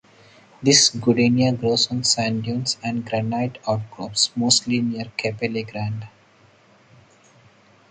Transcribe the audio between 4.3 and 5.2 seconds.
mostly near